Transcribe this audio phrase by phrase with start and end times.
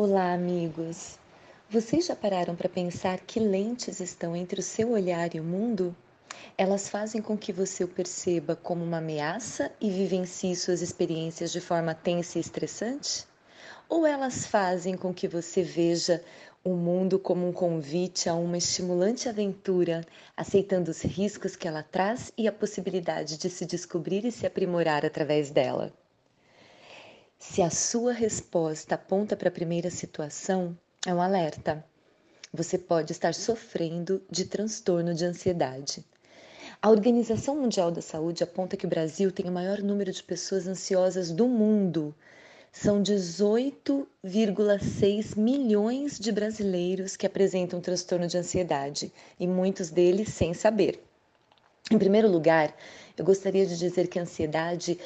[0.00, 1.18] Olá, amigos!
[1.68, 5.92] Vocês já pararam para pensar que lentes estão entre o seu olhar e o mundo?
[6.56, 11.60] Elas fazem com que você o perceba como uma ameaça e vivencie suas experiências de
[11.60, 13.26] forma tensa e estressante?
[13.88, 16.22] Ou elas fazem com que você veja
[16.62, 20.02] o mundo como um convite a uma estimulante aventura,
[20.36, 25.04] aceitando os riscos que ela traz e a possibilidade de se descobrir e se aprimorar
[25.04, 25.92] através dela?
[27.40, 31.84] Se a sua resposta aponta para a primeira situação, é um alerta.
[32.52, 36.04] Você pode estar sofrendo de transtorno de ansiedade.
[36.82, 40.66] A Organização Mundial da Saúde aponta que o Brasil tem o maior número de pessoas
[40.66, 42.12] ansiosas do mundo.
[42.72, 51.04] São 18,6 milhões de brasileiros que apresentam transtorno de ansiedade e muitos deles sem saber.
[51.90, 52.76] Em primeiro lugar,
[53.16, 54.98] eu gostaria de dizer que a ansiedade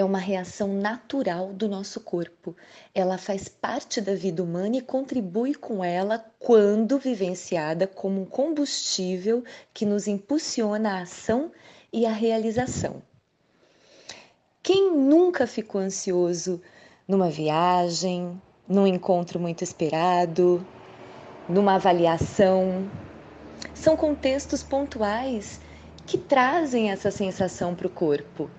[0.00, 2.56] é uma reação natural do nosso corpo.
[2.94, 9.44] Ela faz parte da vida humana e contribui com ela quando vivenciada como um combustível
[9.74, 11.52] que nos impulsiona a ação
[11.92, 13.02] e a realização.
[14.62, 16.62] Quem nunca ficou ansioso
[17.06, 20.66] numa viagem, num encontro muito esperado,
[21.46, 22.90] numa avaliação?
[23.74, 25.60] São contextos pontuais
[26.06, 28.50] que trazem essa sensação para o corpo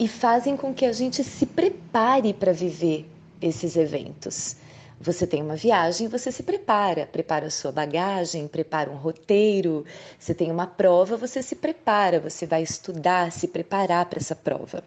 [0.00, 3.06] e fazem com que a gente se prepare para viver
[3.38, 4.56] esses eventos.
[4.98, 9.84] Você tem uma viagem, você se prepara, prepara a sua bagagem, prepara um roteiro.
[10.18, 14.82] Você tem uma prova, você se prepara, você vai estudar, se preparar para essa prova.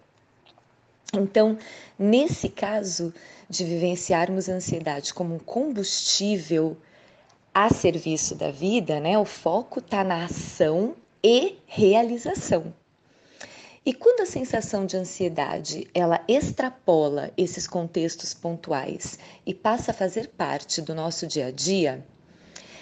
[1.13, 1.59] Então,
[1.97, 3.13] nesse caso
[3.47, 6.75] de vivenciarmos a ansiedade como um combustível
[7.53, 9.15] a serviço da vida, né?
[9.19, 12.73] O foco está na ação e realização.
[13.85, 20.29] E quando a sensação de ansiedade ela extrapola esses contextos pontuais e passa a fazer
[20.29, 22.01] parte do nosso dia a dia,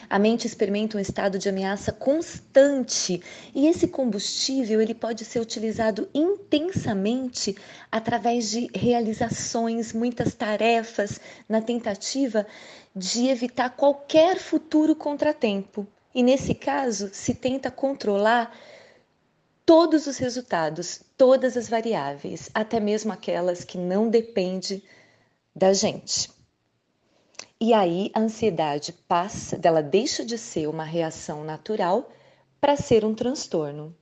[0.07, 3.19] a mente experimenta um estado de ameaça constante
[3.55, 7.55] e esse combustível ele pode ser utilizado intensamente
[7.91, 11.19] através de realizações, muitas tarefas,
[11.49, 12.45] na tentativa
[12.95, 15.87] de evitar qualquer futuro contratempo.
[16.13, 18.55] E nesse caso, se tenta controlar
[19.71, 24.83] todos os resultados, todas as variáveis, até mesmo aquelas que não dependem
[25.55, 26.29] da gente.
[27.57, 32.09] E aí a ansiedade passa, dela deixa de ser uma reação natural
[32.59, 33.95] para ser um transtorno.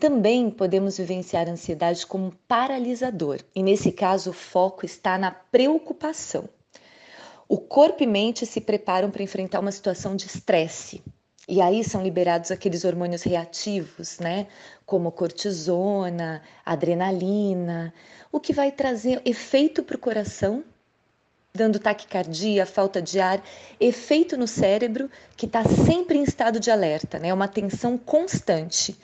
[0.00, 6.48] Também podemos vivenciar a ansiedade como paralisador, e nesse caso o foco está na preocupação.
[7.46, 11.02] O corpo e mente se preparam para enfrentar uma situação de estresse.
[11.50, 14.46] E aí são liberados aqueles hormônios reativos, né?
[14.86, 17.92] Como cortisona, adrenalina,
[18.30, 20.62] o que vai trazer efeito para o coração,
[21.52, 23.42] dando taquicardia, falta de ar,
[23.80, 27.34] efeito no cérebro, que está sempre em estado de alerta, né?
[27.34, 28.96] Uma tensão constante.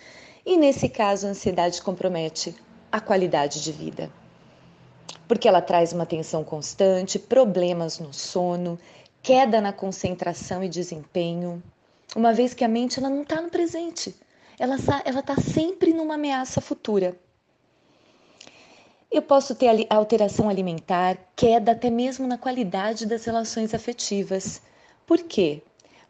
[0.47, 2.55] E nesse caso, a ansiedade compromete
[2.93, 4.09] a qualidade de vida
[5.27, 8.79] porque ela traz uma tensão constante, problemas no sono,
[9.21, 11.61] queda na concentração e desempenho,
[12.15, 14.15] uma vez que a mente ela não está no presente,
[14.59, 17.17] ela está sempre numa ameaça futura.
[19.11, 24.61] Eu posso ter alteração alimentar, queda até mesmo na qualidade das relações afetivas.
[25.07, 25.63] Por quê?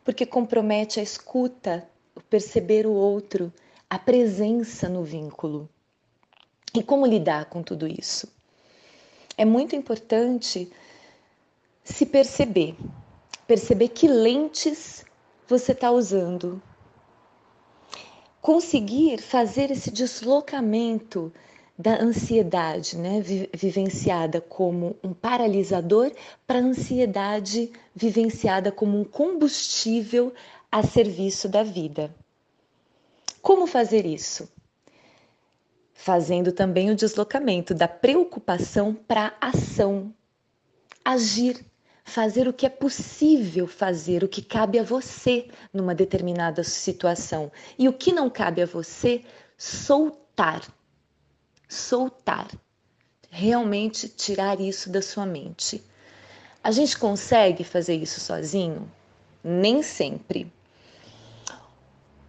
[0.05, 3.53] Porque compromete a escuta, o perceber o outro,
[3.89, 5.69] a presença no vínculo.
[6.75, 8.29] E como lidar com tudo isso?
[9.37, 10.71] é muito importante
[11.85, 12.75] se perceber,
[13.47, 15.05] perceber que lentes
[15.49, 16.61] você está usando.
[18.41, 21.33] Conseguir fazer esse deslocamento
[21.79, 23.21] da ansiedade, né,
[23.55, 26.13] vivenciada como um paralisador,
[26.47, 30.33] para a ansiedade vivenciada como um combustível
[30.71, 32.15] a serviço da vida.
[33.43, 34.49] Como fazer isso?
[36.07, 40.15] fazendo também o deslocamento da preocupação para a ação.
[41.05, 41.65] Agir,
[42.07, 47.51] fazer o que é possível fazer, o que cabe a você numa determinada situação.
[47.77, 49.23] E o que não cabe a você,
[49.59, 50.63] soltar.
[51.69, 52.49] Soltar.
[53.29, 55.83] Realmente tirar isso da sua mente.
[56.63, 58.91] A gente consegue fazer isso sozinho?
[59.43, 60.51] Nem sempre.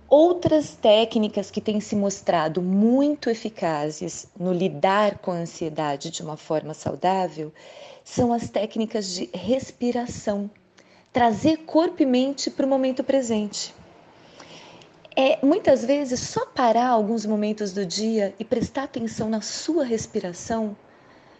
[0.09, 6.37] Outras técnicas que têm se mostrado muito eficazes no lidar com a ansiedade de uma
[6.37, 7.51] forma saudável
[8.05, 10.49] são as técnicas de respiração,
[11.11, 13.75] trazer corpo e mente para o momento presente.
[15.13, 20.73] É muitas vezes só parar alguns momentos do dia e prestar atenção na sua respiração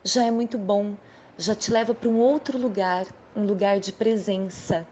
[0.04, 0.96] já é muito bom,
[1.38, 4.86] já te leva para um outro lugar, um lugar de presença.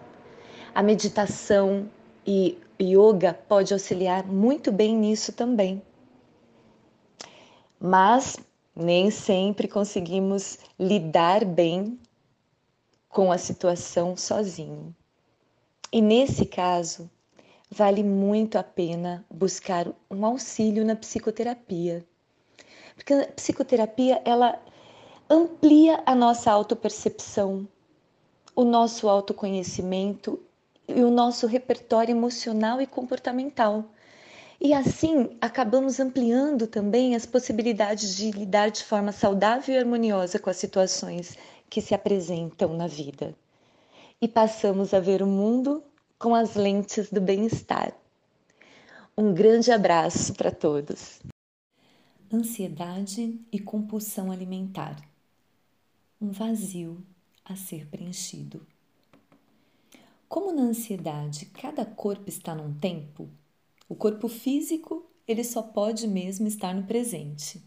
[0.74, 1.90] A meditação
[2.26, 5.82] e yoga pode auxiliar muito bem nisso também.
[7.80, 8.38] Mas
[8.76, 12.00] nem sempre conseguimos lidar bem
[13.08, 14.94] com a situação sozinho.
[15.92, 17.10] E nesse caso,
[17.72, 22.06] vale muito a pena buscar um auxílio na psicoterapia.
[22.96, 24.60] Porque a psicoterapia, ela
[25.30, 27.68] amplia a nossa autopercepção,
[28.56, 30.40] o nosso autoconhecimento
[30.88, 33.86] e o nosso repertório emocional e comportamental.
[34.60, 40.50] E assim acabamos ampliando também as possibilidades de lidar de forma saudável e harmoniosa com
[40.50, 41.38] as situações
[41.70, 43.36] que se apresentam na vida.
[44.22, 45.84] E passamos a ver o mundo
[46.18, 47.94] com as lentes do bem-estar.
[49.18, 51.20] Um grande abraço para todos.
[52.34, 54.96] Ansiedade e compulsão alimentar.
[56.20, 57.06] Um vazio
[57.44, 58.66] a ser preenchido.
[60.28, 63.30] Como na ansiedade cada corpo está num tempo,
[63.88, 67.64] o corpo físico ele só pode mesmo estar no presente.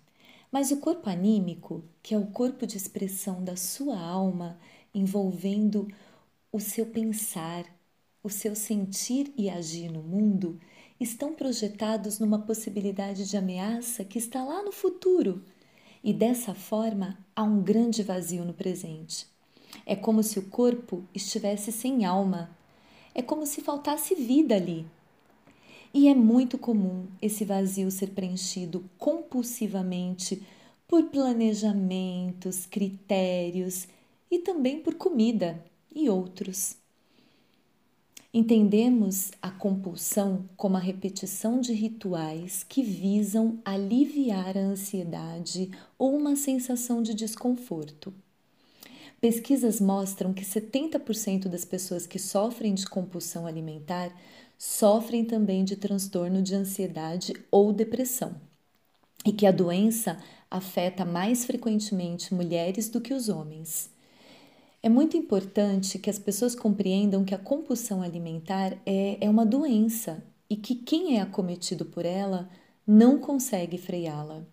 [0.51, 4.59] Mas o corpo anímico, que é o corpo de expressão da sua alma,
[4.95, 5.89] envolvendo
[6.51, 7.65] o seu pensar,
[8.23, 10.59] o seu sentir e agir no mundo,
[10.99, 15.45] estão projetados numa possibilidade de ameaça que está lá no futuro.
[16.03, 19.27] E dessa forma há um grande vazio no presente.
[19.91, 22.51] É como se o corpo estivesse sem alma.
[23.15, 24.85] É como se faltasse vida ali.
[25.95, 30.43] E é muito comum esse vazio ser preenchido compulsivamente
[30.87, 33.89] por planejamentos, critérios
[34.31, 36.77] e também por comida e outros.
[38.33, 46.37] Entendemos a compulsão como a repetição de rituais que visam aliviar a ansiedade ou uma
[46.37, 48.13] sensação de desconforto.
[49.21, 54.13] Pesquisas mostram que 70% das pessoas que sofrem de compulsão alimentar
[54.57, 58.37] sofrem também de transtorno de ansiedade ou depressão,
[59.27, 60.19] e que a doença
[60.49, 63.91] afeta mais frequentemente mulheres do que os homens.
[64.81, 70.23] É muito importante que as pessoas compreendam que a compulsão alimentar é, é uma doença
[70.49, 72.49] e que quem é acometido por ela
[72.87, 74.47] não consegue freá-la.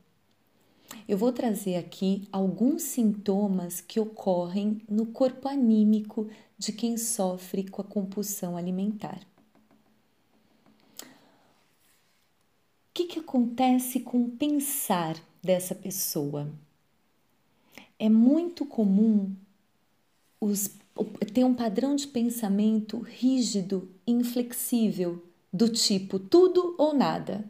[1.08, 7.82] Eu vou trazer aqui alguns sintomas que ocorrem no corpo anímico de quem sofre com
[7.82, 9.20] a compulsão alimentar.
[12.96, 16.50] que, que acontece com o pensar dessa pessoa?
[18.00, 19.36] É muito comum
[20.40, 20.72] os,
[21.34, 25.22] ter um padrão de pensamento rígido, inflexível,
[25.52, 27.44] do tipo tudo ou nada.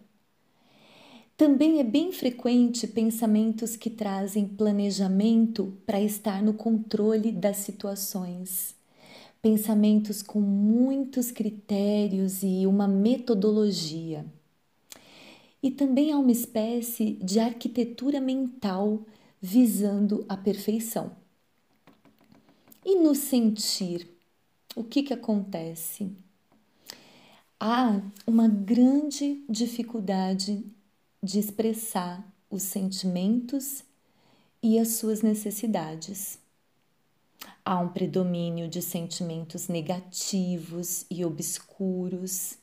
[1.37, 8.75] Também é bem frequente pensamentos que trazem planejamento para estar no controle das situações.
[9.41, 14.25] Pensamentos com muitos critérios e uma metodologia
[15.65, 19.03] e também há uma espécie de arquitetura mental
[19.41, 21.11] visando a perfeição.
[22.85, 24.07] E no sentir,
[24.75, 26.11] o que, que acontece?
[27.59, 30.63] Há uma grande dificuldade
[31.25, 33.84] de expressar os sentimentos
[34.62, 36.39] e as suas necessidades.
[37.63, 42.58] Há um predomínio de sentimentos negativos e obscuros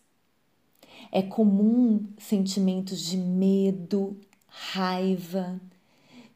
[1.10, 4.16] é comum sentimentos de medo,
[4.46, 5.60] raiva,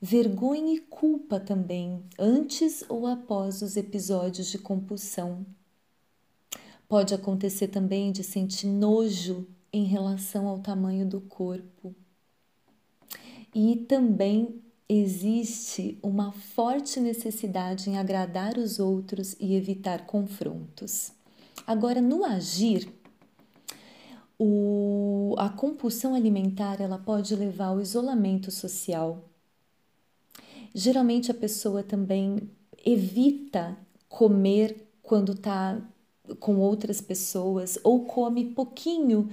[0.00, 5.47] vergonha e culpa também, antes ou após os episódios de compulsão.
[6.88, 11.95] Pode acontecer também de sentir nojo em relação ao tamanho do corpo.
[13.58, 21.10] E também existe uma forte necessidade em agradar os outros e evitar confrontos.
[21.66, 22.86] Agora, no agir,
[24.38, 29.25] o, a compulsão alimentar ela pode levar ao isolamento social.
[30.75, 32.50] Geralmente a pessoa também
[32.84, 33.75] evita
[34.06, 35.80] comer quando está
[36.40, 39.30] com outras pessoas ou come pouquinho,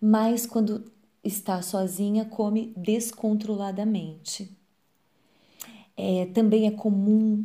[0.00, 0.90] mas quando
[1.28, 4.50] está sozinha come descontroladamente.
[5.96, 7.44] É, também é comum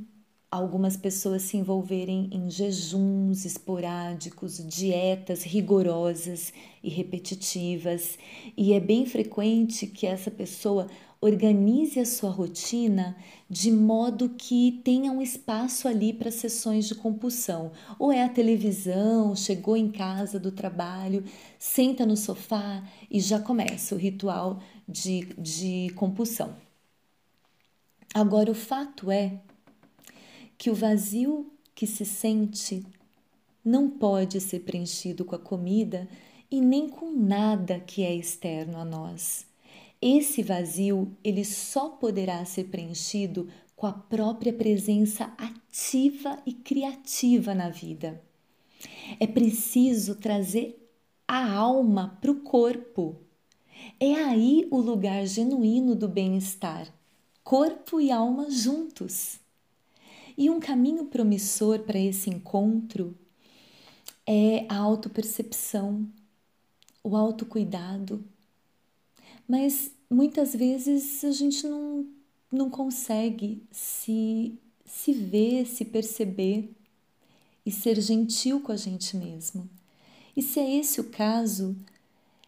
[0.50, 8.20] algumas pessoas se envolverem em jejuns esporádicos, dietas rigorosas e repetitivas,
[8.56, 10.88] e é bem frequente que essa pessoa
[11.24, 13.16] organize a sua rotina
[13.50, 17.72] de modo que tenha um espaço ali para sessões de compulsão.
[17.98, 21.24] Ou é a televisão, chegou em casa do trabalho,
[21.58, 26.54] senta no sofá e já começa o ritual de, de compulsão.
[28.14, 29.40] Agora, o fato é
[30.58, 32.86] que o vazio que se sente
[33.64, 36.08] não pode ser preenchido com a comida
[36.52, 39.53] e nem com nada que é externo a nós.
[40.06, 47.70] Esse vazio, ele só poderá ser preenchido com a própria presença ativa e criativa na
[47.70, 48.22] vida.
[49.18, 50.92] É preciso trazer
[51.26, 53.16] a alma para o corpo.
[53.98, 56.94] É aí o lugar genuíno do bem-estar,
[57.42, 59.40] corpo e alma juntos.
[60.38, 63.18] E um caminho promissor para esse encontro
[64.28, 66.06] é a autopercepção,
[67.02, 68.33] o autocuidado.
[69.48, 72.06] Mas muitas vezes a gente não,
[72.52, 76.74] não consegue se, se ver, se perceber
[77.66, 79.70] e ser gentil com a gente mesmo.
[80.36, 81.76] E se é esse o caso,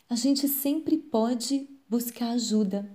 [0.09, 2.89] a gente sempre pode buscar ajuda.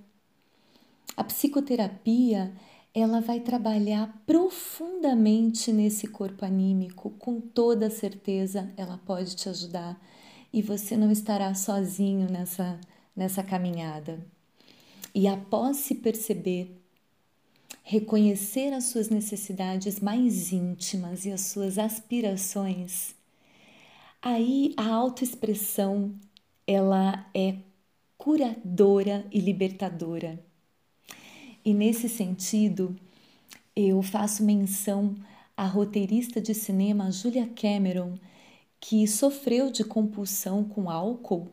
[1.17, 2.53] A psicoterapia
[2.93, 10.01] ela vai trabalhar profundamente nesse corpo anímico, com toda certeza ela pode te ajudar
[10.53, 12.81] e você não estará sozinho nessa,
[13.21, 14.19] nessa caminhada.
[15.15, 16.77] E após se perceber,
[17.85, 23.15] reconhecer as suas necessidades mais íntimas e as suas aspirações,
[24.21, 26.13] aí a autoexpressão
[26.67, 27.57] ela é
[28.19, 30.43] curadora e libertadora
[31.65, 32.97] e nesse sentido,
[33.77, 35.15] eu faço menção
[35.57, 38.15] à roteirista de cinema Julia Cameron,
[38.81, 41.49] que sofreu de compulsão com álcool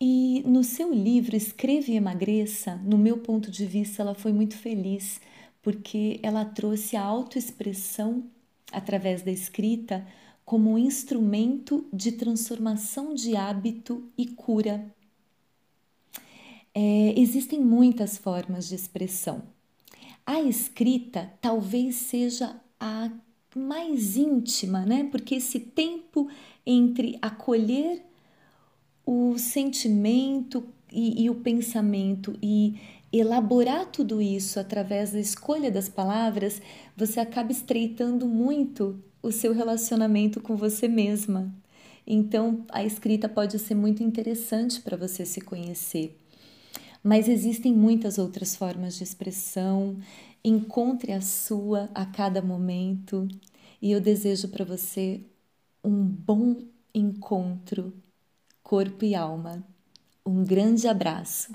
[0.00, 4.56] e no seu livro Escreva e Emagreça, no meu ponto de vista, ela foi muito
[4.56, 5.20] feliz
[5.62, 8.24] porque ela trouxe a autoexpressão
[8.72, 10.06] através da escrita
[10.44, 14.94] como um instrumento de transformação de hábito e cura
[16.80, 19.42] é, existem muitas formas de expressão.
[20.24, 23.10] A escrita talvez seja a
[23.56, 25.08] mais íntima, né?
[25.10, 26.28] Porque esse tempo
[26.64, 28.04] entre acolher
[29.10, 32.78] o sentimento e, e, o pensamento e
[33.10, 36.60] elaborar tudo isso através da escolha das palavras,
[36.94, 41.50] você acaba estreitando muito o seu relacionamento com você mesma.
[42.06, 46.20] Então, a escrita pode ser muito interessante para você se conhecer.
[47.02, 49.96] Mas existem muitas outras formas de expressão.
[50.44, 53.26] Encontre a sua a cada momento
[53.80, 55.22] e eu desejo para você
[55.82, 56.56] um bom
[56.94, 57.94] encontro,
[58.68, 59.64] corpo e alma.
[60.26, 61.50] Um grande abraço.